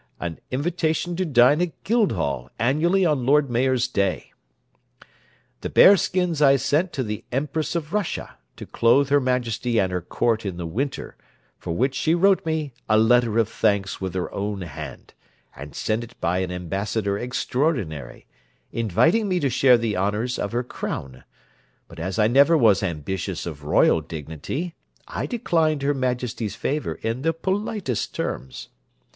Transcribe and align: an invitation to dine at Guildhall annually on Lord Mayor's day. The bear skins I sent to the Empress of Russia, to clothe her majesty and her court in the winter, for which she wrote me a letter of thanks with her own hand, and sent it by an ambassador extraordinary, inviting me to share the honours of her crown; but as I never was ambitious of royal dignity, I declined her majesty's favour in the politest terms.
an 0.19 0.39
invitation 0.49 1.15
to 1.15 1.23
dine 1.25 1.61
at 1.61 1.83
Guildhall 1.83 2.49
annually 2.57 3.05
on 3.05 3.23
Lord 3.23 3.51
Mayor's 3.51 3.87
day. 3.87 4.33
The 5.59 5.69
bear 5.69 5.95
skins 5.95 6.41
I 6.41 6.55
sent 6.55 6.91
to 6.93 7.03
the 7.03 7.23
Empress 7.31 7.75
of 7.75 7.93
Russia, 7.93 8.35
to 8.55 8.65
clothe 8.65 9.09
her 9.09 9.19
majesty 9.19 9.79
and 9.79 9.91
her 9.91 10.01
court 10.01 10.43
in 10.43 10.57
the 10.57 10.65
winter, 10.65 11.15
for 11.59 11.73
which 11.73 11.93
she 11.93 12.15
wrote 12.15 12.47
me 12.47 12.73
a 12.89 12.97
letter 12.97 13.37
of 13.37 13.47
thanks 13.47 14.01
with 14.01 14.15
her 14.15 14.33
own 14.33 14.61
hand, 14.61 15.13
and 15.55 15.75
sent 15.75 16.03
it 16.03 16.19
by 16.19 16.39
an 16.39 16.51
ambassador 16.51 17.15
extraordinary, 17.19 18.25
inviting 18.71 19.27
me 19.27 19.39
to 19.39 19.51
share 19.51 19.77
the 19.77 19.95
honours 19.95 20.39
of 20.39 20.51
her 20.51 20.63
crown; 20.63 21.23
but 21.87 21.99
as 21.99 22.17
I 22.17 22.25
never 22.25 22.57
was 22.57 22.81
ambitious 22.81 23.45
of 23.45 23.63
royal 23.65 24.01
dignity, 24.01 24.73
I 25.07 25.27
declined 25.27 25.83
her 25.83 25.93
majesty's 25.93 26.55
favour 26.55 26.95
in 27.03 27.21
the 27.21 27.33
politest 27.33 28.15
terms. 28.15 28.69